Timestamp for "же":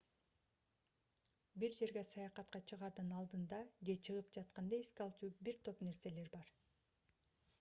3.89-3.95